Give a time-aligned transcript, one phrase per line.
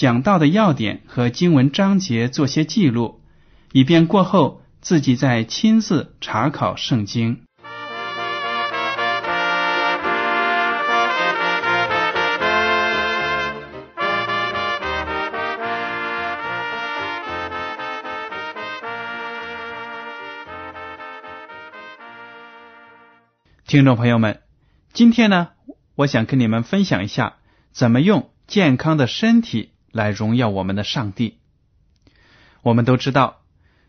[0.00, 3.20] 讲到的要点和经文章节做些记录，
[3.70, 7.42] 以便过后自己再亲自查考圣经。
[23.66, 24.40] 听众朋友们，
[24.94, 25.48] 今天呢，
[25.94, 27.34] 我想跟你们分享一下
[27.70, 31.38] 怎么用健康的身体来荣耀我们的上帝。
[32.62, 33.42] 我们都知道，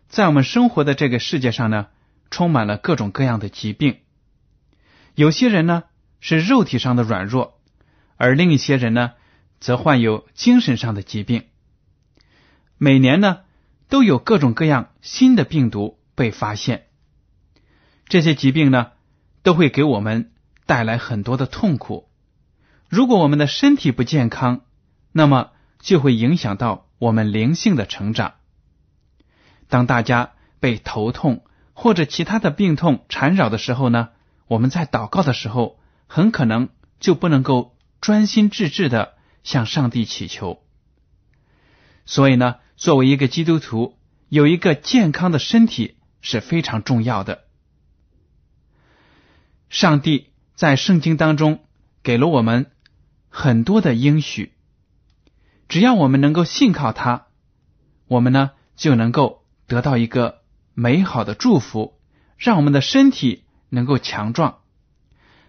[0.08, 1.88] 在我们生活的这个世界上呢，
[2.30, 4.00] 充满了各种各样的疾病。
[5.16, 5.84] 有些人呢
[6.20, 7.60] 是肉体上的软弱，
[8.18, 9.14] 而另一些人呢
[9.60, 11.46] 则患有精神上的疾病。
[12.78, 13.40] 每年呢
[13.90, 16.88] 都有各种各样新的病毒被发现，
[18.06, 18.92] 这些疾病呢。
[19.44, 20.34] 都会给我们
[20.68, 22.08] 带来很多的痛苦。
[22.90, 24.62] 如果我们的身体不健康，
[25.12, 25.50] 那么
[25.82, 28.36] 就会影响到我们灵性的成长。
[29.68, 34.10] 当大家被头痛或者其他的病痛缠绕的时候呢，
[34.48, 36.70] 我们在祷告的时候很可能
[37.00, 40.62] 就不能够专心致志的向上帝祈求。
[42.06, 43.98] 所以呢，作为一个基督徒，
[44.30, 47.46] 有一个健康的身体是非常重要的。
[49.70, 51.64] 上帝在圣经当中
[52.04, 52.72] 给了我们
[53.30, 54.54] 很多的应许，
[55.72, 57.28] 只要我们能够信靠他，
[58.06, 60.42] 我们呢就能够得到一个
[60.74, 61.98] 美好的祝福，
[62.38, 64.58] 让我们的身体能够强壮。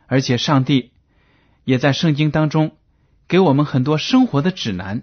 [0.06, 0.92] 而且上帝
[1.64, 2.76] 也在圣经当中
[3.26, 5.02] 给我们很多生活的指南，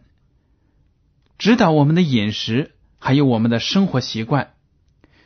[1.38, 4.54] 指导我们的饮食，还有我们的生活习惯，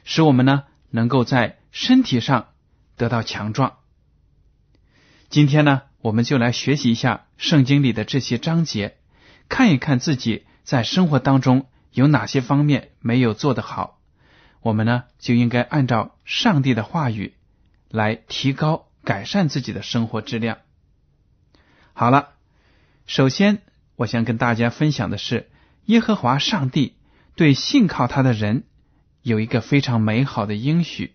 [0.03, 2.47] 使我们呢能够在身体上
[2.97, 3.77] 得到强壮。
[5.29, 8.97] 今天呢，我们就来学习一下圣经里的这些章节，
[9.53, 13.99] 看一看自己在生活当中有哪些方面没有做得好。
[14.61, 17.35] 我们呢，就应该按照上帝的话语
[17.87, 20.57] 来提高、改善自己的生活质量。
[21.93, 22.29] 好了，
[23.05, 23.61] 首先
[23.95, 25.51] 我想跟大家分享的是，
[25.85, 26.95] 耶和华上帝
[27.35, 28.63] 对信靠他的人
[29.21, 31.13] 有一个非常美好的应许。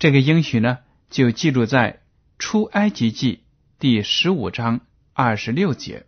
[0.00, 0.78] 这个应许呢，
[1.08, 2.00] 就记录在。
[2.40, 3.44] 出埃及记
[3.78, 4.80] 第十五章
[5.12, 6.06] 二十六节，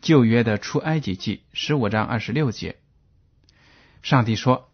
[0.00, 2.76] 旧约的出埃及记十五章二十六节，
[4.02, 4.70] 上帝说：“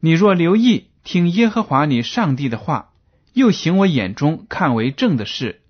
[0.00, 2.92] 你若留意听耶和华你上帝的话，
[3.32, 5.62] 又行我眼中看为正的事，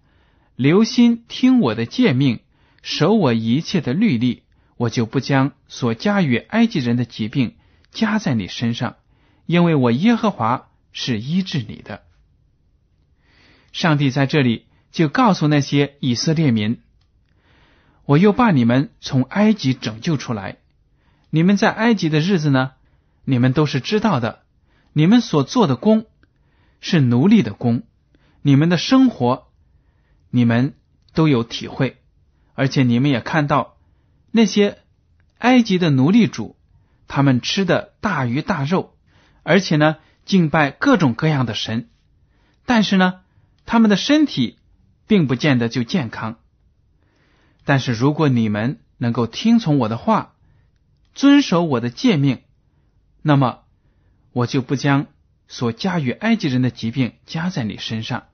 [0.57, 2.41] 留心听我的诫命，
[2.83, 4.43] 守我一切的律例，
[4.77, 7.57] 我就不将所加于埃及人的疾病
[7.91, 8.97] 加在你身上，
[9.47, 12.03] 因为我耶和华是医治你的。”
[13.73, 16.82] 上帝在这里就告诉那些以色列民
[18.05, 20.59] ：“我又把你们从埃及拯救出来。
[21.31, 22.73] 你们在埃及的日子呢，
[23.25, 24.43] 你们都是知道的。
[24.93, 26.07] 你们所做的工
[26.81, 27.83] 是奴隶的工，
[28.43, 29.49] 你们的生活
[30.31, 30.75] 你们
[31.15, 31.99] 都有体会。
[32.55, 33.77] 而且你们也看到
[34.31, 34.79] 那些
[35.39, 36.57] 埃及的奴隶主，
[37.09, 38.95] 他们吃的大鱼大肉，
[39.43, 41.89] 而且呢敬拜各种各样的神。
[42.67, 43.21] 但是呢。”
[43.65, 44.59] 他们的身体
[45.07, 46.41] 并不见得就健康，
[47.65, 50.35] 但是如果你们能够听从我的话，
[51.15, 52.43] 遵守我的诫命，
[53.23, 53.61] 那么
[54.33, 55.07] 我就不将
[55.49, 58.25] 所加于埃及人的疾病加在你身上。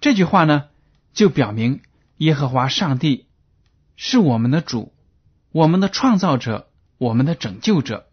[0.00, 0.64] 这句话呢，
[1.12, 1.80] 就表明
[2.18, 3.26] 耶和华上帝
[3.96, 4.92] 是我们的主，
[5.52, 6.68] 我们的创造者，
[6.98, 8.06] 我们的拯救者。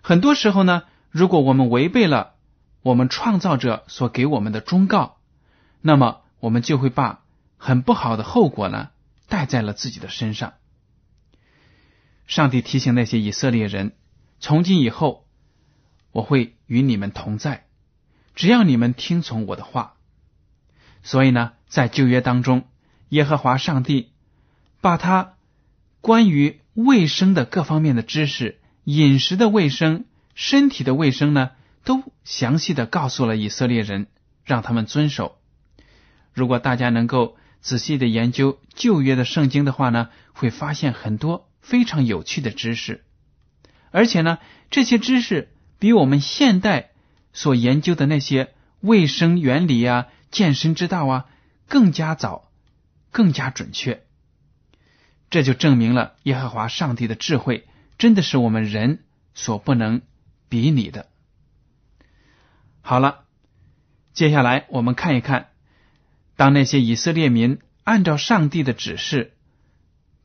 [0.00, 2.32] 很多时候呢，如果我们违背了。
[2.84, 5.18] 我们创造者所给我们的忠告，
[5.82, 7.21] 那么我们就会把
[7.64, 8.90] 很不好的后果呢
[9.28, 10.54] 带在了自己的身上。
[12.26, 13.92] 上帝提醒那些以色列人：
[14.40, 15.28] 从今以后，
[16.10, 17.66] 我会与你们同在，
[18.34, 19.94] 只要你们听从我的话。
[21.04, 22.64] 所以呢，在旧约当中，
[23.10, 24.10] 耶和华上帝
[24.80, 25.34] 把他
[26.00, 31.52] 关于卫生的各方面的知识、饮食的卫生、身体的卫生呢，
[31.84, 34.08] 都详细的告诉了以色列人，
[34.44, 35.38] 让他们遵守。
[36.32, 43.04] 如果大家能够仔细的研究旧约的圣经的话呢，会发现很多非常有趣的知识，
[43.92, 45.48] 而且呢，这些知识
[45.78, 46.90] 比我们现代
[47.32, 51.26] 所研究的那些卫生原理啊、健身之道啊
[51.68, 52.50] 更加早、
[53.12, 54.02] 更加准确。
[55.30, 57.66] 这就证明了耶和华上帝的智慧
[57.96, 59.04] 真的是我们人
[59.34, 60.02] 所不能
[60.48, 61.06] 比拟的。
[62.80, 63.24] 好了，
[64.12, 65.51] 接下来我们看一看。
[66.36, 69.34] 当那些以色列民按照上帝的指示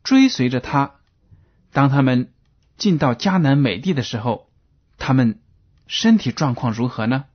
[0.04, 0.96] 追随着他，
[1.72, 2.32] 当他们
[2.78, 4.50] 进到迦南美地的时候，
[4.98, 5.40] 他们
[5.86, 7.26] 身体状况如何呢？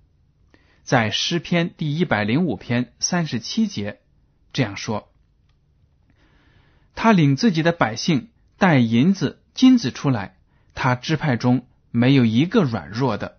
[0.83, 4.01] 在诗篇第一百零五篇三十七节
[4.53, 5.13] 这样说
[6.97, 10.37] ：“他领自己的百姓带银子、金子出来，
[10.75, 13.39] 他支派中没有一个软弱的。”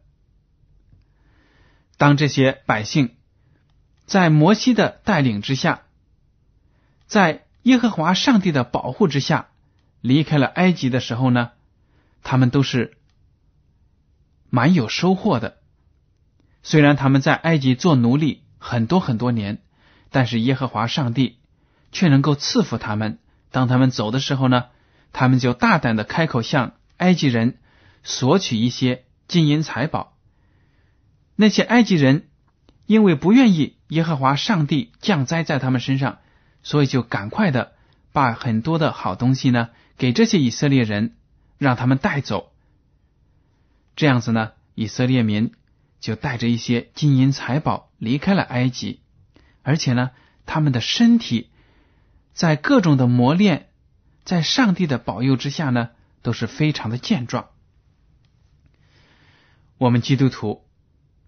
[1.97, 3.15] 当这些百姓。
[4.05, 5.83] 在摩西的带领之下，
[7.07, 9.47] 在耶和华上帝的保护之下，
[10.01, 11.51] 离开了埃及的时候呢，
[12.21, 12.97] 他们都是
[14.49, 15.57] 蛮有收获的。
[16.61, 19.61] 虽然他们在埃及做奴隶很多很多年，
[20.11, 21.39] 但是耶和华上帝
[21.91, 23.19] 却能够赐福他们。
[23.51, 24.65] 当他们走的时候呢，
[25.11, 27.59] 他们就大胆的开口向埃及人
[28.03, 30.17] 索取一些金银财宝。
[31.35, 32.29] 那些埃及人
[32.93, 33.75] 因为不愿意。
[33.87, 36.19] 耶和华上帝降灾在他们身上，
[36.61, 37.73] 所以就赶快的
[38.11, 41.15] 把很多的好东西呢给这些以色列人，
[41.57, 42.51] 让他们带走。
[43.95, 45.53] 这样子呢，以色列民
[45.99, 48.99] 就带着一些金银财宝离开了埃及，
[49.63, 50.11] 而且呢，
[50.45, 51.49] 他们的身体
[52.33, 53.69] 在各种的磨练，
[54.23, 55.89] 在上帝的保佑之下呢，
[56.21, 57.47] 都是非常的健壮。
[59.79, 60.63] 我们基督徒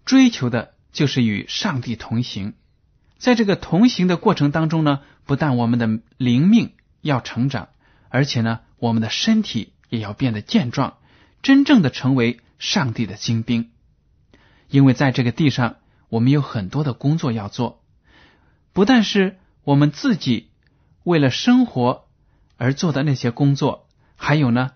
[0.04, 0.75] 追求的。
[0.96, 2.54] 就是与上帝同行，
[3.18, 6.72] 在这个同行的过程当中呢，不但我们的灵命
[7.02, 7.68] 要成长，
[8.08, 10.96] 而且呢，我们的身体也要变得健壮，
[11.42, 13.72] 真正的成为上帝的精兵。
[14.70, 15.76] 因为在这个地上，
[16.08, 17.84] 我们有很多的工作要做，
[18.72, 20.48] 不但是我们自己
[21.04, 22.06] 为了生活
[22.56, 24.72] 而做的那些工作，还有呢，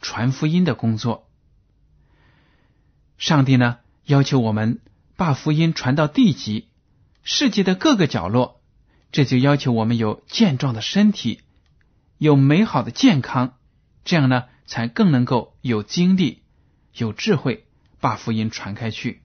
[0.00, 1.28] 传福音的工作。
[3.18, 4.78] 上帝呢，要求我们。
[5.16, 6.68] 把福音传到地极，
[7.22, 8.60] 世界的各个角落，
[9.12, 11.42] 这就要求我们有健壮的身体，
[12.18, 13.56] 有美好的健康，
[14.04, 16.42] 这样呢，才更能够有精力、
[16.92, 17.66] 有智慧，
[18.00, 19.22] 把福音传开去。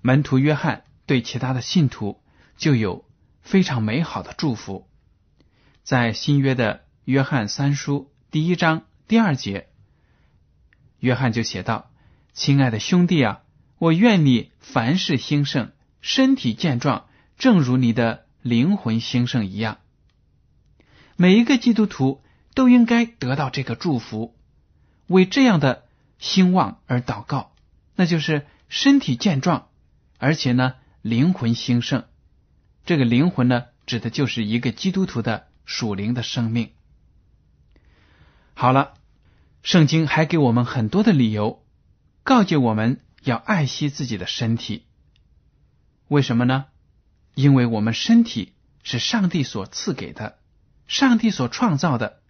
[0.00, 2.22] 门徒约翰对其他的信徒
[2.56, 3.04] 就有
[3.42, 4.88] 非常美好的祝福，
[5.82, 9.68] 在新约的约翰三书第一章第二节，
[10.98, 11.90] 约翰就写道
[12.32, 13.42] ：“亲爱的兄弟啊。”
[13.80, 15.70] 我愿你凡事兴盛，
[16.02, 17.06] 身体健壮，
[17.38, 19.78] 正如你的灵魂兴盛一样。
[21.16, 22.20] 每一个基督徒
[22.54, 24.36] 都应该得到这个祝福，
[25.06, 25.84] 为这样的
[26.18, 27.52] 兴旺而祷告。
[27.96, 29.68] 那就是身体健壮，
[30.18, 32.04] 而且呢，灵魂兴盛。
[32.84, 36.72] 这个灵魂呢，指的就是一个基督徒的属灵的生命。
[38.52, 38.92] 好了，
[39.62, 41.64] 圣经还给我们很多的理由，
[42.22, 43.00] 告诫我们。
[43.22, 44.86] 要爱惜自己的身体，
[46.08, 46.66] 为什么呢？
[47.34, 50.38] 因为我们身体是上帝所赐给的，
[50.88, 52.22] 上帝所创造的，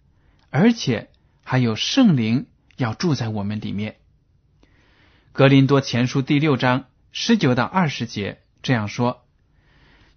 [0.49, 1.09] 而且
[1.43, 3.99] 还有圣灵要住在我们里面。
[5.31, 9.25] 格林多前书第六章十九到二十节这样说：“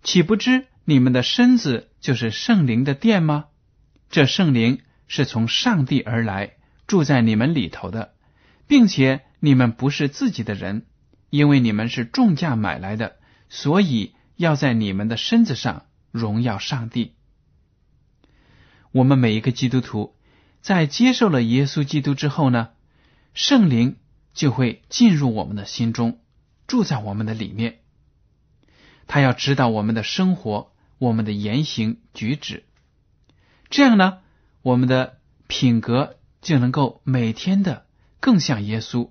[0.02, 3.44] 岂不知你们的身子就是圣灵的殿吗？
[4.10, 6.54] 这圣灵是从上帝而来，
[6.88, 8.14] 住在你们里头的，
[8.66, 10.86] 并且。”你们不是自己的人，
[11.28, 13.16] 因为你们是重价买来的，
[13.50, 17.12] 所以要在你们的身子上荣耀上帝。
[18.90, 20.16] 我们每一个基督徒
[20.62, 22.70] 在接受了耶稣基督之后呢，
[23.34, 23.96] 圣灵
[24.32, 26.20] 就会进入我们的心中，
[26.66, 27.80] 住在我们的里面。
[29.06, 32.64] 他要指导我们的生活，我们的言行举止，
[33.68, 34.20] 这样呢，
[34.62, 37.84] 我们的品格就能够每天的
[38.20, 39.10] 更像耶稣。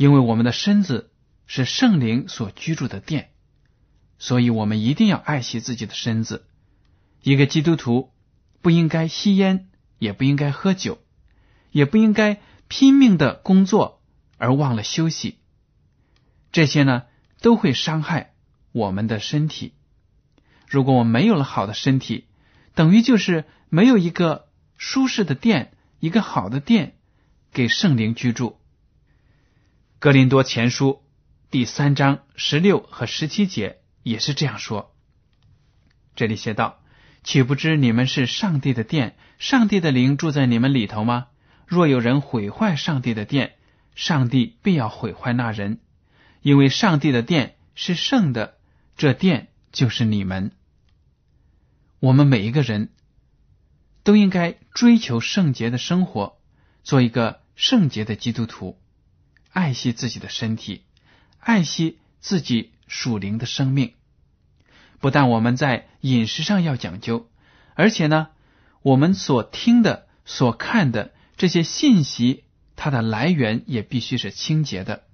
[0.00, 1.10] 因为我们的身子
[1.46, 3.32] 是圣灵所居住的殿，
[4.18, 6.46] 所以我们一定要爱惜自己的身子，
[7.22, 8.10] 一个基督徒
[8.62, 10.96] 不应该吸烟，也不应该喝酒，
[11.70, 14.00] 也不应该拼命的工作
[14.38, 15.36] 而忘了休息。
[16.50, 17.02] 这些呢，
[17.42, 18.32] 都会伤害
[18.72, 19.74] 我们的身体。
[20.66, 22.24] 如果我没有了好的身体，
[22.74, 26.94] 等于就是没有一个舒适的殿，一个好的殿
[27.52, 28.56] 给圣灵居住。
[30.00, 31.02] 格林多前书
[31.50, 34.96] 第三章十六和十七节也是这样说。
[36.16, 36.80] 这里写道
[37.22, 41.26] ：“岂不知你们是上帝的殿，上帝的灵住在你们里头吗？
[41.66, 43.56] 若有人毁坏上帝的殿，
[43.94, 45.80] 上帝必要毁坏那人。”
[46.40, 48.56] 因为上帝的殿是圣的，
[48.96, 50.52] 这殿就是你们。
[51.98, 52.88] 我们每一个人
[54.02, 56.38] 都应该追求圣洁的生活，
[56.84, 58.80] 做一个圣洁的基督徒，
[59.52, 60.82] 爱惜自己的身体，
[61.38, 63.94] 爱惜自己属灵的生命。
[65.00, 67.28] 不但我们在饮食上要讲究，
[67.74, 68.28] 而且呢，
[68.82, 72.44] 我们所听的、所看的这些信息，
[72.76, 75.04] 它的来源也必须是清洁的。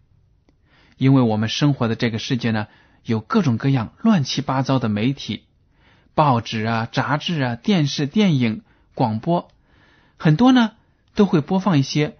[0.96, 2.66] 因为我们生活的这个世界呢，
[3.04, 5.44] 有各种各样乱七八糟的媒体、
[6.14, 8.62] 报纸啊、杂志啊、电视、电影、
[8.94, 9.50] 广播，
[10.16, 10.72] 很多呢
[11.14, 12.16] 都会播放一些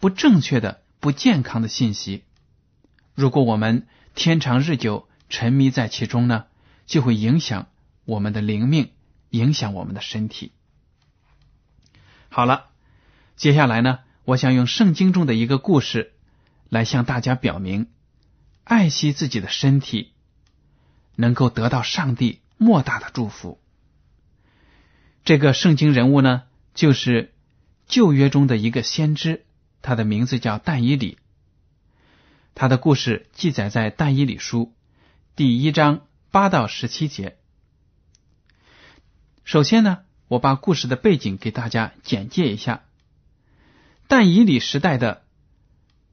[0.00, 2.24] 不正确的、不健康的信息。
[3.14, 3.86] 如果我们
[4.16, 6.46] 天长日久沉迷在其中呢，
[6.84, 7.68] 就会影响
[8.04, 8.90] 我们的灵命，
[9.30, 10.50] 影响我们的身体。
[12.28, 12.70] 好了，
[13.36, 16.12] 接下来呢，我想用圣经中的一个故事
[16.68, 17.86] 来向大家表明。
[18.64, 20.12] 爱惜自己的身体，
[21.14, 23.60] 能够得到上帝莫大的祝福。
[25.22, 26.42] 这个圣经人物呢，
[26.74, 27.32] 就是
[27.86, 29.45] 旧约中的一个先知，
[29.86, 31.16] 他的名字叫但以里。
[32.56, 34.74] 他的故事记载在但以理书
[35.36, 37.38] 第一章八到十七节。
[39.44, 42.82] 首先呢，我把故事的背景给大家简介一下。
[44.08, 45.22] 但以理时代的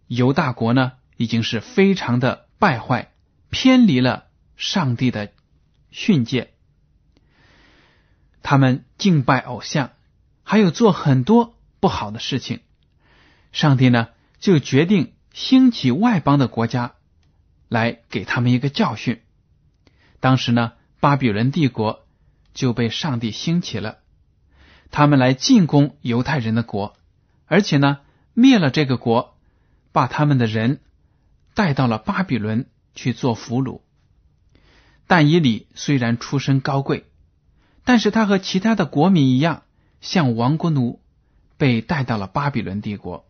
[0.06, 0.94] 犹大国呢？
[1.18, 3.12] 已经是非常的败坏，
[3.50, 4.26] 偏离了
[4.56, 5.32] 上帝的
[5.90, 6.54] 训诫。
[8.44, 9.92] 他们敬拜偶像，
[10.44, 12.62] 还有做很多不好的事情。
[13.54, 16.96] 上帝呢，就决定兴起外邦的国家
[17.70, 19.22] 来给他们一个教训。
[20.20, 22.06] 当时呢，巴比伦帝国
[22.54, 24.00] 就被上帝兴起了，
[24.92, 26.98] 他们来进攻犹太人的国，
[27.46, 28.00] 而且呢，
[28.34, 29.38] 灭了这个国，
[29.94, 30.82] 把他们的人。
[31.56, 33.82] 带到了巴比伦去做俘虏，
[35.06, 37.06] 但以理虽然出身高贵，
[37.84, 39.62] 但是他和其他的国民一样，
[40.02, 41.00] 像亡国奴，
[41.58, 43.28] 被带到了巴比伦帝国。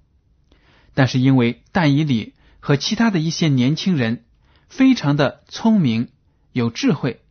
[0.94, 4.24] 但是因为但以理和其他的一些年轻人
[4.68, 6.10] 非常的聪明
[6.52, 7.22] 有智慧，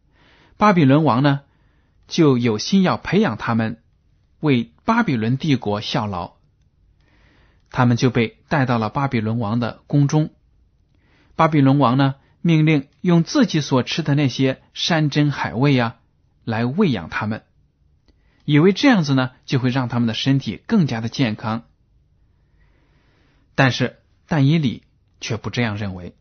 [0.57, 1.41] 巴比伦王呢
[2.09, 3.83] 就有心要培养他们
[4.41, 6.33] 为巴比伦帝国效劳，
[7.71, 10.31] 他们就被带到了巴比伦王的宫中。
[11.37, 15.97] 巴比伦王呢，命令用自己所吃的那些山珍海味呀，
[16.45, 17.45] 来喂养他们，
[18.45, 21.65] 以为这样子呢，就会让他们的身体更加的健康。
[23.55, 24.83] 但是但以理
[25.21, 26.15] 却不这样认为。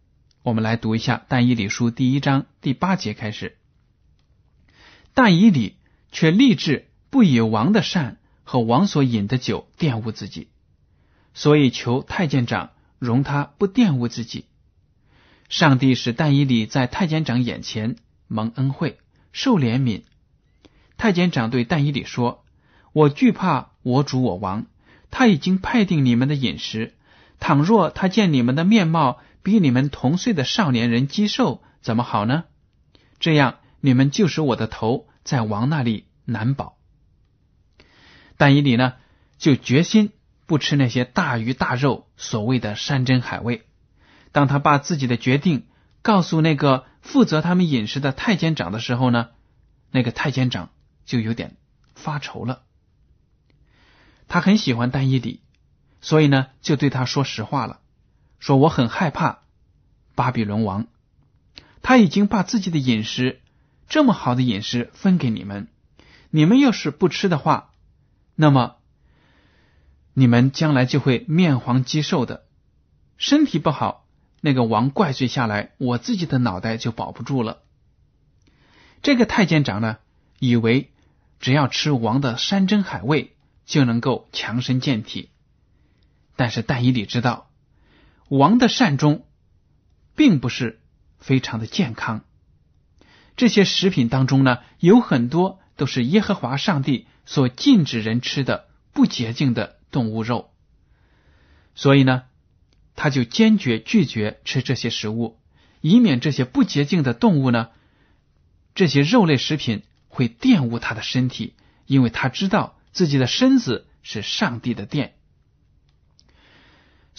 [0.43, 3.57] 我们来读一下但以理书第一章第八节开始。
[5.13, 5.75] 但以理
[6.11, 10.47] 却立志不以王的善和王所饮的酒玷污自己，
[11.33, 14.45] 所以求太监长容他不玷污自己。
[15.47, 17.97] 上帝使但以理在太监长眼前
[18.27, 18.97] 蒙恩惠，
[19.31, 20.03] 受怜悯。
[20.97, 22.45] 太监长对但以理说
[22.93, 24.65] ：“我惧怕我主我王，
[25.11, 26.93] 他已经派定你们的饮食。
[27.41, 32.45] 倘若他见你们的面貌比你们同岁的少年人肌瘦，怎么好呢？
[33.19, 36.77] 这样你们就使我的头在王那里难保。”
[38.37, 38.93] 但以理呢，
[39.39, 40.11] 就决心
[40.45, 43.67] 不吃那些大鱼大肉，所谓的山珍海味。
[44.31, 45.65] 当他把自己的决定
[46.03, 49.29] 告诉那个负责他们饮食的太监长的时候呢，
[49.89, 50.69] 那个太监长
[51.05, 51.57] 就有点
[51.95, 52.61] 发愁了。
[54.27, 55.41] 他很喜欢丹伊里，
[56.01, 57.79] 所以呢就对他说实话了，
[58.39, 59.39] 说我很害怕
[60.15, 60.87] 巴比伦王，
[61.81, 63.39] 他已经把自己的饮食
[63.87, 65.67] 这么好的饮食分给你们，
[66.29, 67.71] 你们要是不吃的话，
[68.35, 68.75] 那么
[70.13, 72.45] 你们将来就会面黄肌瘦的，
[73.17, 73.99] 身体不好。
[74.43, 77.61] 那个王怪罪下来，我自己的脑袋就保不住了。
[79.03, 79.97] 这个太监长呢，
[80.39, 80.91] 以为
[81.39, 83.35] 只要吃王的山珍海味
[83.67, 85.29] 就能够强身健体，
[86.41, 87.51] 但是但以理知道，
[88.27, 89.27] 王的善终
[90.15, 90.81] 并不是
[91.19, 92.25] 非常的健康。
[93.37, 100.49] 这些食品当中呢，有很多都是耶和华上帝所禁止人吃的不洁净的动物肉，
[101.75, 102.23] 所以呢，
[102.95, 105.37] 他就坚决拒绝吃这些食物，
[105.79, 107.69] 以免这些不洁净的动物呢，
[108.73, 111.53] 这些肉类食品会玷污他的身体，
[111.85, 115.13] 因为他知道自己的身子是上帝的殿，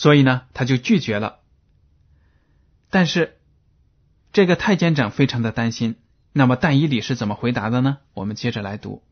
[0.02, 1.38] 所以呢，他就拒绝了。
[2.90, 3.38] 但是
[4.32, 5.94] 这个太监长非常的担心。
[6.32, 7.98] 那么，但以理是怎么回答的呢？
[8.12, 9.04] 我们接着来读。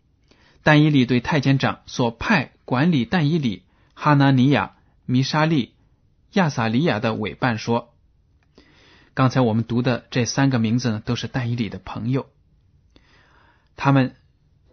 [0.65, 3.63] 但以理对太监长所派管理但以理、
[3.95, 5.75] 哈拿尼亚、弥沙利、
[6.33, 7.95] 亚撒利亚的委办说
[9.15, 12.27] ：“刚才我们读的这三个名字呢，都是但以理的朋友。
[13.77, 14.17] 他们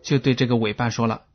[0.02, 1.26] 就对这个委办说了：‘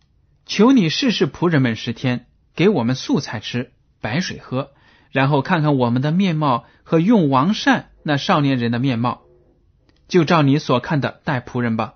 [0.45, 3.71] 求你试试仆人们十天，给我们素菜吃，
[4.03, 4.73] 白水喝，
[5.11, 9.23] 然后看看我们的面貌和用王善那少年人的面貌。’”
[10.09, 11.95] 就照你所看的待仆人吧。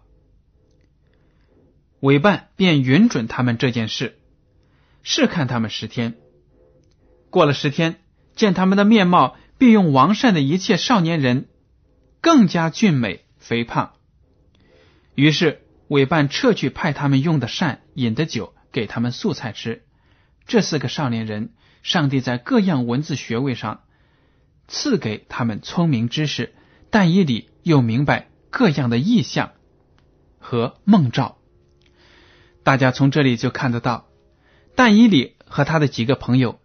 [2.00, 4.18] 委办便允准他们这件事，
[5.02, 6.14] 试看他们十天。
[7.28, 7.96] 过了十天，
[8.34, 11.48] 见他们的面貌，并用王善的一切少年人
[12.22, 13.92] 更加俊美肥胖。
[15.14, 19.84] 于是委办撤去派他们用的膳、饮的酒，给他们素菜吃。
[20.46, 21.50] 这四个少年人，
[21.86, 23.84] 上帝在各样文字学位上
[24.66, 26.54] 赐给他们聪明知识，
[26.90, 27.48] 但以理。
[27.66, 29.50] 又明白各样的意象
[30.38, 31.36] 和梦兆，
[32.62, 34.06] 大家从这里就看得到，
[34.76, 36.60] 但以理和他的几个朋友，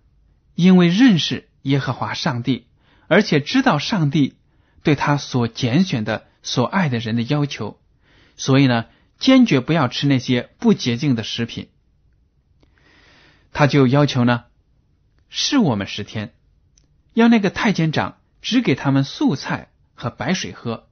[0.53, 2.67] 因为认识耶和华上帝，
[3.07, 4.35] 而且知道上帝
[4.83, 7.79] 对他所拣选的、所爱的人的要求，
[8.37, 8.85] 所以呢，
[9.17, 11.69] 坚决不要吃那些不洁净的食品。
[13.51, 14.43] 他就要求呢，
[15.33, 16.33] 是我们十天，
[17.13, 20.89] 要那个太监长只给他们素菜和白水喝。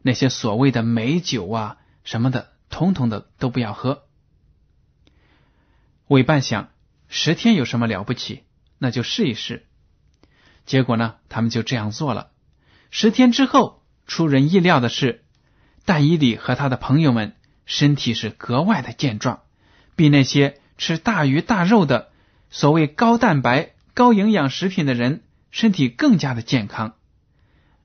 [0.00, 4.04] 那些所谓的美酒啊什么的，统统的都不要喝。
[6.06, 6.70] 韦半想
[7.08, 8.44] 十天有什么了不起，
[8.78, 9.66] 那就试一试。
[10.64, 12.30] 结果呢，他们就这样做了。
[12.90, 15.26] 十天之后，出人意料的是，
[15.84, 19.42] 但伊里和他的朋友们身体是格外的健壮，
[19.94, 22.10] 比那些吃大鱼大肉的
[22.48, 26.94] 所谓高蛋白、高营养食品的人身体更加的健康。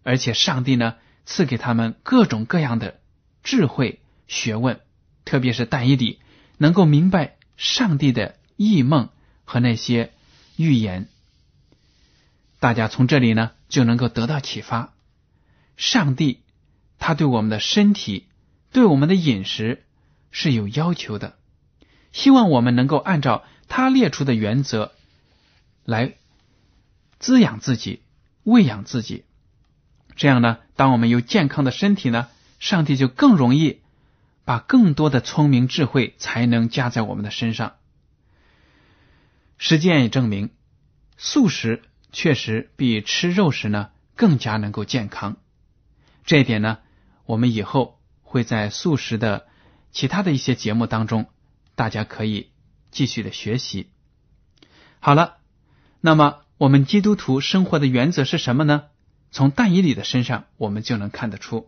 [0.03, 0.95] 而且上帝呢。
[1.31, 2.99] 赐给他们各种各样的
[3.43, 4.79] 智慧学问，
[5.25, 6.19] 特别是但以理
[6.57, 9.09] 能够明白上帝的异梦
[9.45, 10.11] 和那些
[10.55, 11.07] 预言。
[12.59, 14.95] 大家从这里呢就能够得到启发。
[15.77, 16.39] 上帝
[16.97, 18.25] 他对我们的身体、
[18.71, 19.83] 对我们的饮食
[20.31, 21.37] 是有要求的，
[22.11, 24.93] 希望我们能够按照他列出的原则
[25.89, 26.17] 来
[27.17, 28.03] 滋养自己、
[28.43, 29.25] 喂养自己。
[30.15, 32.27] 这样呢，当我们有健康的身体呢，
[32.59, 33.81] 上帝就更容易
[34.45, 37.77] 把更多的聪明智慧才能加在我们的身上。
[39.57, 40.51] 实践也证明，
[41.17, 45.37] 素食确实比吃肉食呢更加能够健康。
[46.23, 46.77] 这一点呢，
[47.25, 49.47] 我们以后会在素食的
[49.91, 51.25] 其他的一些节目当中，
[51.73, 52.51] 大家可以
[52.91, 53.89] 继续的学习。
[54.99, 55.38] 好了，
[56.01, 58.85] 那么我们基督徒生活的原则是什么呢？
[59.31, 61.61] 从但以理的身上，我们就能看得出，《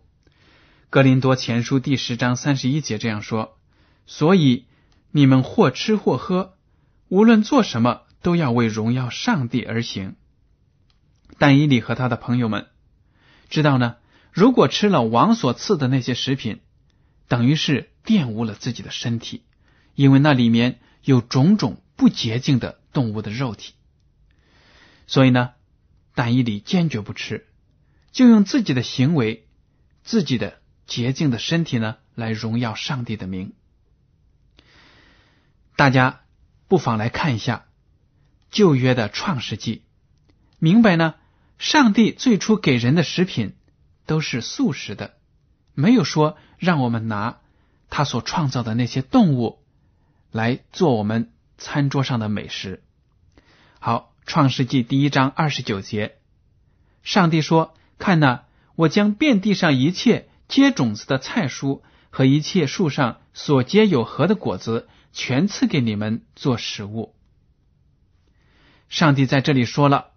[0.90, 3.58] 格林多前书》第十章三十一节这样说
[4.08, 4.66] ：“所以
[5.12, 6.54] 你们或吃或喝，
[7.10, 10.16] 无论做什么，都要为荣耀上帝而行。”
[11.38, 12.68] 但以理和他的朋友们
[13.50, 13.98] 知道呢，
[14.32, 16.62] 如果吃了王所赐的那些食品，
[17.28, 19.44] 等于是玷污了自己的身体，
[19.94, 23.74] 因为那里面有种种不洁净的动物的肉体。
[25.12, 25.52] 所以呢，
[26.16, 27.46] 但以理坚决不吃。
[28.14, 29.46] 就用自己的行为、
[30.04, 33.52] 自己的洁净的身体呢，来荣耀上帝的名。
[35.76, 36.22] 大家
[36.70, 37.66] 不妨来看一下
[38.52, 39.84] 旧约的创世纪，
[40.60, 41.16] 明白呢？
[41.60, 43.58] 上帝最初给人的食品
[44.06, 45.18] 都是素食的，
[45.74, 47.42] 没有说让我们拿
[47.90, 49.60] 他所创造的那些动物
[50.32, 52.82] 来做我们餐桌上的美食。
[53.80, 56.16] 好，创世纪第一章二十九节，
[57.04, 57.74] 上帝说。
[57.98, 58.44] 看呐，
[58.78, 67.14] 我将遍地上一切结种子的菜蔬和一切树上所结有核的果子，全赐给你们做食物。
[68.88, 70.12] 上帝在这里说了：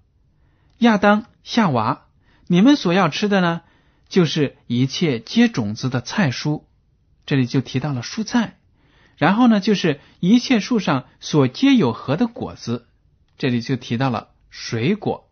[0.79, 2.05] 亚当、夏娃，
[2.47, 3.63] 你们所要吃的呢，
[4.09, 6.63] 就是一切结种子的菜蔬。
[7.27, 8.59] 这里就提到了蔬菜，
[9.17, 12.87] 然后呢，就是一切树上所结有核的果子。
[13.37, 15.31] 这里就提到了水果，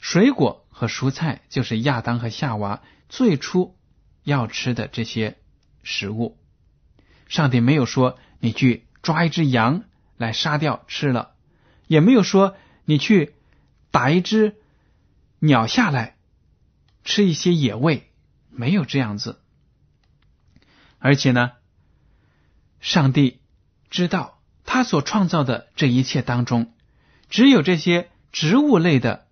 [0.00, 0.62] 水果。
[0.76, 3.78] 和蔬菜就是亚当和夏娃最初
[4.24, 5.38] 要吃的这些
[5.84, 6.36] 食物。
[7.28, 9.84] 上帝没有说你去抓一只羊
[10.16, 11.36] 来杀掉吃了，
[11.86, 13.36] 也没有说你去
[13.92, 14.56] 打一只
[15.38, 16.16] 鸟下来
[17.04, 18.10] 吃一些野味，
[18.50, 19.40] 没有这样子。
[20.98, 21.52] 而且呢，
[22.80, 23.40] 上帝
[23.90, 24.33] 知道
[24.74, 26.74] 他所创造的这一切当中，
[27.30, 29.28] 只有这些植物类的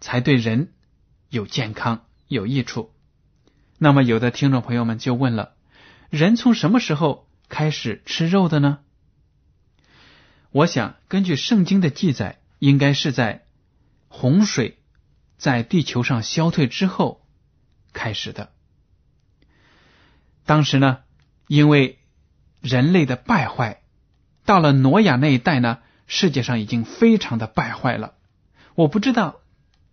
[0.00, 0.74] 才对人
[1.30, 2.92] 有健康有益处。
[3.78, 5.54] 那么，有的听众朋友们就问了：
[6.10, 8.80] 人从什么时候开始吃肉的呢？
[10.50, 13.46] 我想，根据圣经的记载，应该是在
[14.08, 14.76] 洪水
[15.38, 17.26] 在地球上消退之后
[17.94, 18.52] 开始的。
[20.44, 20.98] 当时呢，
[21.48, 21.98] 因为
[22.60, 23.80] 人类的败坏，
[24.46, 28.14] 到了挪亚那一代呢，世界上已经非常的败坏了。
[28.74, 29.40] 我不知道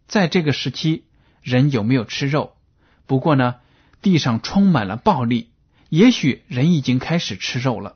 [0.07, 1.03] 在这个时期
[1.41, 2.55] 人有没有吃肉，
[3.07, 3.55] 不过呢，
[4.01, 5.49] 地上充满了暴力，
[5.89, 7.95] 也许人已经开始吃肉了。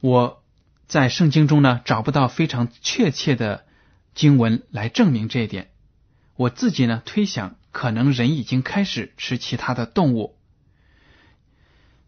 [0.00, 0.42] 我
[0.86, 3.64] 在圣经中呢找不到非常确切的
[4.14, 5.70] 经文来证明这一点。
[6.36, 10.36] 我自己呢推想，可能人已经开始吃其他的动物。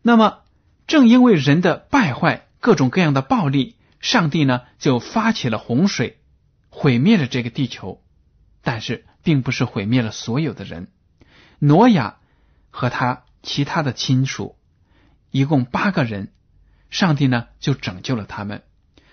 [0.02, 0.40] 那么，
[0.86, 6.18] 正因为人的败坏，各种各样的暴力，上帝呢就发起了洪水，
[6.68, 8.02] 毁灭了这个地球。
[8.60, 10.88] 但是，并不是毁灭了所有的人。
[11.60, 12.16] 挪亚
[12.70, 14.56] 和他其他的亲属，
[15.30, 16.32] 一共八个人，
[16.90, 18.64] 上帝呢就拯救了他们。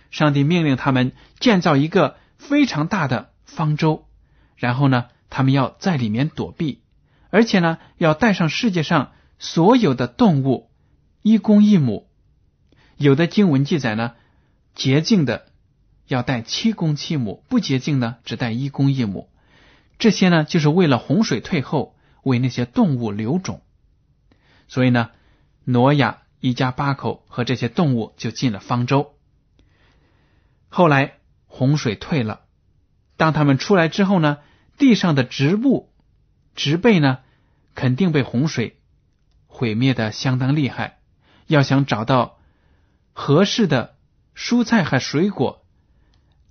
[0.09, 4.07] 上帝命令他们建造一个非常大的方舟，
[4.55, 6.81] 然后呢，他们要在里面躲避，
[7.29, 10.71] 而且呢，要带上世界上所有的动物。
[11.21, 12.09] 一公一母，
[13.03, 14.13] 有的经文记载呢，
[14.75, 15.47] 洁净的
[16.07, 19.29] 要带七公七母，不洁净呢只带一公一母。
[19.99, 23.61] 这些呢，就是为了洪水退后，为那些动物留种。
[24.69, 25.11] 所以呢，
[25.65, 29.13] 挪亚一家八口和这些动物就进了方舟。
[30.69, 32.45] 后来洪水退了，
[33.17, 34.37] 当他们出来之后呢，
[34.77, 35.89] 地上的植物、
[36.55, 37.19] 植被呢，
[37.75, 38.77] 肯定被洪水
[39.47, 40.99] 毁灭的相当厉害。
[41.47, 42.37] 要想找到
[43.13, 43.95] 合适的
[44.35, 45.65] 蔬菜和水果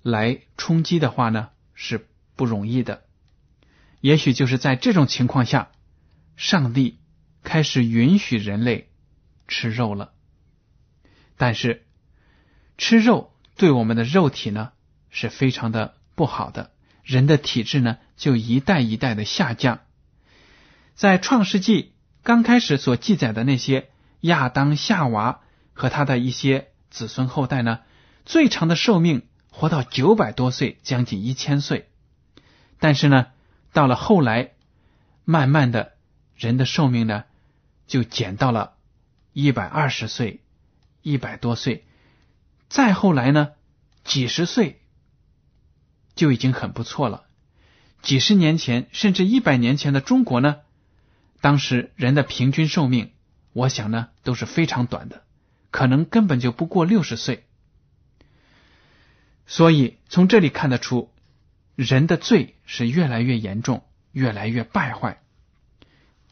[0.01, 3.03] 来充饥的话呢，是不容易的。
[4.01, 5.71] 也许就是在这种情况下，
[6.35, 6.99] 上帝
[7.43, 8.89] 开始允许人类
[9.47, 10.13] 吃肉了。
[11.37, 11.85] 但是
[12.77, 14.71] 吃肉对我们的肉体呢
[15.09, 16.71] 是非常的不好的，
[17.03, 19.81] 人的体质呢就一代一代的下降。
[20.95, 23.89] 在创世纪刚开始所记载的那些。
[24.23, 25.41] 亚当、夏娃
[25.73, 27.79] 和他的一些子孙后代呢，
[28.25, 31.89] 最长的寿命活到九百多岁，将近一千岁。
[32.79, 33.27] 但是呢，
[33.71, 34.51] 到了后来，
[35.25, 35.93] 慢慢的，
[36.35, 37.23] 人的寿命呢
[37.87, 38.73] 就减到了
[39.31, 40.41] 一百二十岁、
[41.01, 41.85] 一百多岁。
[42.69, 43.51] 再后来呢，
[44.03, 44.81] 几十岁
[46.15, 47.25] 就已经很不错了。
[48.01, 50.57] 几十年前，甚至一百年前的中国呢，
[51.39, 53.11] 当时人的平均寿命。
[53.53, 55.23] 我想呢，都是非常短的，
[55.73, 57.47] 可能根本就不过六十岁。
[59.47, 61.11] 所以从这里看得出，
[61.75, 65.19] 人的罪是越来越严重，越来越败坏。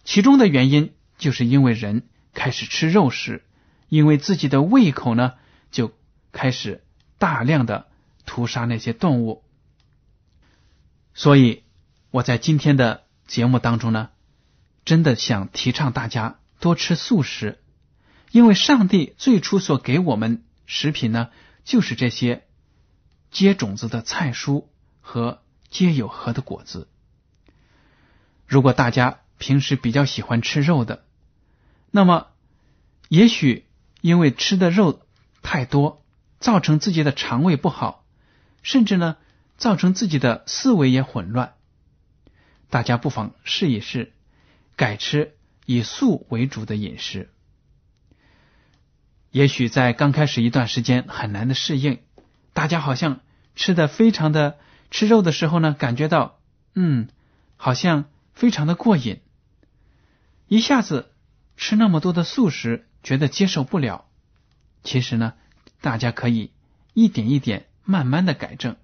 [0.04, 3.44] 其中的原因，就是因为人开始吃肉食，
[3.90, 5.34] 因为自己的胃口呢，
[5.72, 5.92] 就
[6.32, 6.84] 开始
[7.18, 7.88] 大量的
[8.28, 9.44] 屠杀那些动物。
[11.16, 11.64] 所以
[12.12, 14.12] 我在今天的节目当中呢，
[14.86, 16.38] 真的想提倡大家。
[16.60, 17.58] 多吃素食，
[18.32, 21.30] 因为上帝最初所给我们食品呢，
[21.64, 22.46] 就是这些
[23.30, 24.66] 结种子的菜蔬
[25.02, 26.88] 和结有核的果子。
[28.48, 31.06] 如果大家平时比较喜欢吃肉的，
[31.92, 32.28] 那么
[33.10, 33.66] 也许
[34.02, 35.02] 因为吃的肉
[35.42, 36.04] 太多，
[36.40, 38.06] 造成自己的肠胃不好，
[38.64, 39.18] 甚至呢
[39.58, 41.54] 造成自己的思维也混乱。
[42.70, 44.14] 大家不妨试一试，
[44.76, 45.36] 改吃。
[45.68, 47.32] 以素为主的饮食，
[49.32, 52.00] 也许在刚开始一段时间很难的适应。
[52.52, 53.22] 大家好像
[53.56, 54.58] 吃的非常的
[54.92, 56.40] 吃肉的时候呢，感觉到
[56.76, 57.08] 嗯，
[57.56, 59.22] 好像非常的过瘾。
[60.50, 61.14] 一下子
[61.56, 64.06] 吃那么多的素食，觉得接受不了。
[64.84, 65.34] 其实呢，
[65.80, 66.52] 大家可以
[66.94, 68.76] 一点一点慢慢的改正。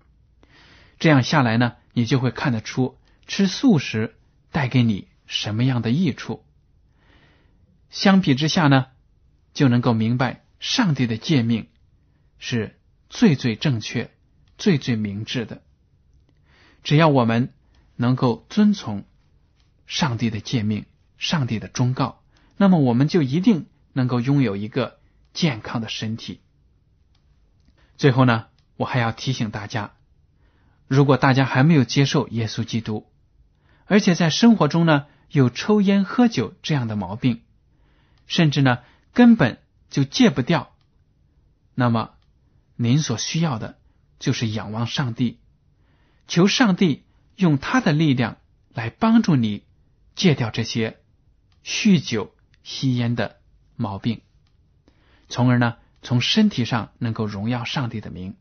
[0.98, 4.16] 这样下来呢，你就会看得出吃素食
[4.54, 6.46] 带给你什么样的益处。
[7.90, 8.88] 相比之下呢，
[9.58, 11.68] 就能够明白上帝的诫命
[12.38, 14.12] 是最最正确、
[14.60, 15.64] 最最明智的。
[16.84, 17.52] 只要我们
[17.96, 19.04] 能够遵从
[19.88, 20.86] 上帝的诫命、
[21.18, 22.22] 上帝的忠告，
[22.56, 25.00] 那么我们就一定能够拥有一个
[25.34, 26.40] 健康的身体。
[27.96, 29.96] 最后呢，我还要提醒大家，
[30.88, 33.08] 如果大家还没有接受耶稣基督，
[33.86, 37.42] 而且在生活中呢有抽烟喝酒这样的毛病，
[38.28, 38.78] 甚至呢
[39.18, 39.58] 根本
[39.90, 40.76] 就戒不掉，
[41.74, 42.12] 那么
[42.76, 43.80] 您所需要的
[44.20, 45.40] 就是仰望上帝，
[46.28, 47.04] 求上帝
[47.36, 48.38] 用他的力量
[48.76, 49.64] 来帮助你
[50.16, 51.00] 戒掉这些
[51.66, 53.38] 酗酒、吸烟的
[53.76, 54.22] 毛病，
[55.30, 58.36] 从而呢从身体上能够荣耀上帝的名。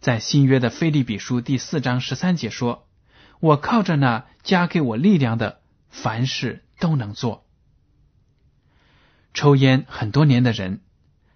[0.00, 2.88] 在新约的菲利比书第四章十三节说。
[3.38, 5.60] 我靠着那加给我力量的，
[5.90, 7.44] 凡事都能做。
[9.34, 10.80] 抽烟很多年的人，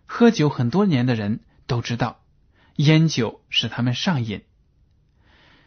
[0.06, 2.20] 喝酒很多年的人都知道，
[2.76, 4.44] 烟酒使他们上瘾，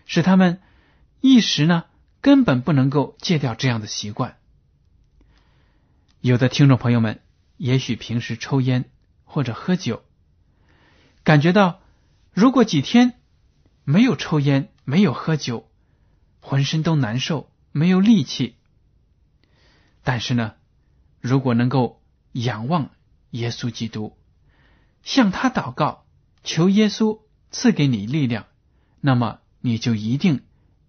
[0.06, 0.62] 使他们
[1.22, 1.86] 一时呢
[2.22, 4.38] 根本不能够戒掉这样的习惯。
[6.22, 7.22] 有的听众朋友们，
[7.58, 8.90] 也许平时抽烟
[9.24, 10.04] 或者喝酒，
[11.24, 11.82] 感觉到
[12.32, 13.14] 如果几天
[13.84, 15.66] 没有抽烟、没有喝酒。
[16.42, 18.56] 浑身都难受，没有力气。
[20.04, 20.54] 但是呢，
[21.20, 21.99] 如果能够
[22.32, 22.92] 仰望
[23.32, 24.18] 耶稣基督，
[25.04, 26.06] 向他祷告，
[26.44, 28.46] 求耶稣赐给你力量，
[29.02, 30.42] 那么你就一定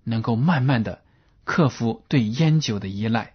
[0.04, 1.02] 能够慢慢的
[1.44, 3.34] 克服对烟酒的依赖，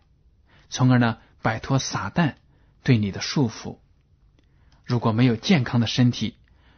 [0.70, 2.36] 从而呢摆脱撒旦
[2.84, 3.78] 对你的束缚。
[4.84, 6.36] 如果没有健康的身体，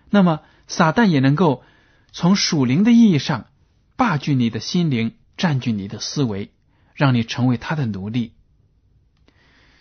[0.10, 1.63] 那么撒旦也能够
[2.12, 3.48] 从属灵的意义上
[3.96, 5.16] 霸据你的心灵。
[5.38, 6.52] 占据你的思维，
[6.96, 8.34] 让你成为他的奴隶。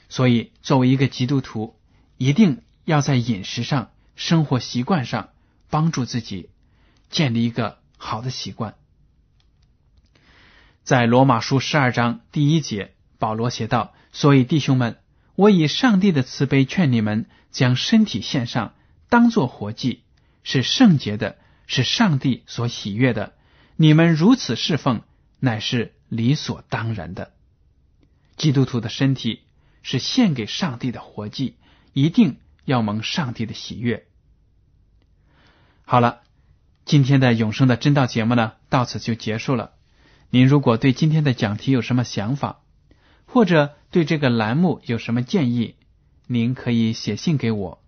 [0.08, 1.76] 所以，作为一个基督徒，
[2.16, 5.30] 一定要在饮食上、生活习惯上
[5.70, 6.50] 帮助自己
[7.10, 8.74] 建立一个好的习惯。
[10.84, 14.98] 在罗马书十二章第一节，保罗写道：“所以弟兄们，
[15.34, 18.74] 我以上帝的慈悲劝你们，将身体献上，
[19.08, 20.02] 当作活祭，
[20.42, 23.34] 是圣洁的，是上帝所喜悦的。
[23.76, 25.02] 你们如此侍奉。”
[25.38, 27.34] 乃是理所当然的。
[28.38, 29.42] 基督徒的身体
[29.88, 31.54] 是献给上帝的活祭，
[31.92, 34.08] 一定要蒙上帝的喜悦。
[35.84, 36.22] 好了，
[36.84, 39.74] 今天的永生的真道节目呢，到此就结束了。
[40.30, 42.62] 您如果对今天的讲题有什么想法，
[43.26, 45.76] 或者对这个栏目有什么建议，
[46.26, 47.80] 您可以写信给我。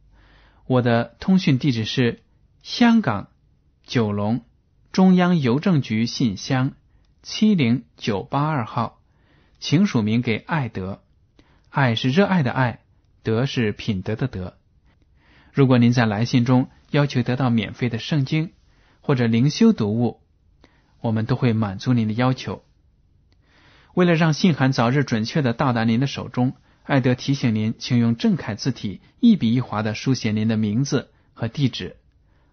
[0.69, 2.23] 我的通讯地址是
[2.63, 3.29] 香港
[3.85, 4.45] 九龙
[4.93, 6.75] 中央邮政局信箱。
[7.25, 9.01] 七零九八二号，
[9.59, 11.03] 请署名给爱德。
[11.71, 12.81] 爱是热爱的爱，
[13.23, 14.57] 德是品德的德。
[15.53, 18.53] 如果您在来信中要求得到免费的圣经
[19.01, 20.21] 或者灵修读物，
[21.01, 22.63] 我们都会满足您的要求。
[23.95, 26.55] 为了让信函早日准确的到达您的手中，
[26.85, 31.97] 爱德提醒您，请用正楷字体一笔一划的书写您的名字和地址。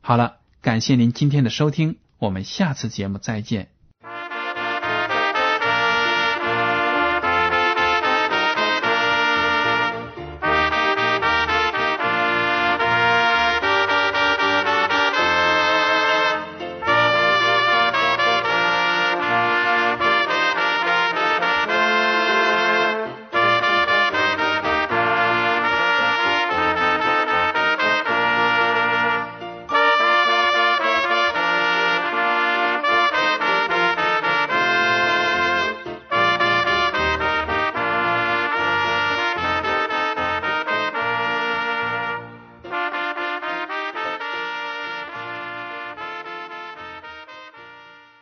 [0.02, 3.75] 好了，感谢您今天的收听，我们下次节目再见。